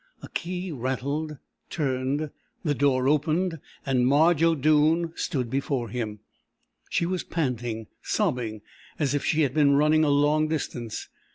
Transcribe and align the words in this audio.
A 0.23 0.29
key 0.29 0.71
rattled, 0.71 1.37
turned; 1.69 2.31
the 2.63 2.73
door 2.73 3.07
opened 3.07 3.59
and 3.85 4.07
Marge 4.07 4.41
O'Doone 4.41 5.13
stood 5.15 5.47
before 5.47 5.89
him! 5.89 6.21
She 6.89 7.05
was 7.05 7.23
panting 7.23 7.85
sobbing, 8.01 8.63
as 8.97 9.13
if 9.13 9.23
she 9.23 9.41
had 9.43 9.53
been 9.53 9.75
running 9.75 10.03
a 10.03 10.09
long 10.09 10.47
distance. 10.47 11.07